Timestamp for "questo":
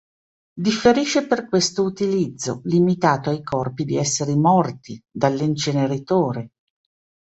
1.47-1.83